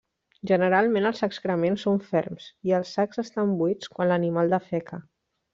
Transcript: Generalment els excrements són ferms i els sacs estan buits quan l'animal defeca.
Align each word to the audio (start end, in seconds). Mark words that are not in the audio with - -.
Generalment 0.51 1.07
els 1.09 1.21
excrements 1.27 1.85
són 1.87 2.01
ferms 2.07 2.47
i 2.71 2.75
els 2.81 2.97
sacs 2.97 3.23
estan 3.27 3.55
buits 3.63 3.95
quan 3.97 4.13
l'animal 4.15 4.55
defeca. 4.59 5.05